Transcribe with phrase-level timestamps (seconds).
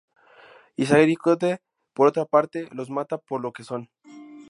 [0.77, 1.61] Iscariote,
[1.93, 3.87] por otra parte, los mata por lo que "son".